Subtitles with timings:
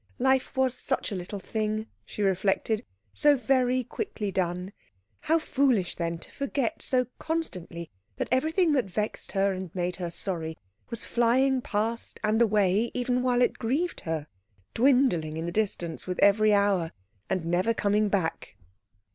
[0.17, 4.73] Life was such a little thing, she reflected, so very quickly done;
[5.19, 10.09] how foolish, then, to forget so constantly that everything that vexed her and made her
[10.09, 10.57] sorry
[10.89, 14.25] was flying past and away even while it grieved her,
[14.73, 16.91] dwindling in the distance with every hour,
[17.29, 18.55] and never coming back.